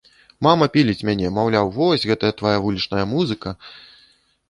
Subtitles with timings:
[0.45, 3.49] Мама піліць мяне, маўляў, вось, гэтая твая вулічная музыка.